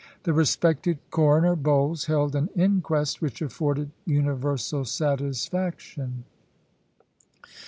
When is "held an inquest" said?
2.05-3.21